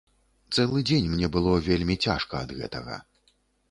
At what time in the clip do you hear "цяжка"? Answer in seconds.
2.09-2.43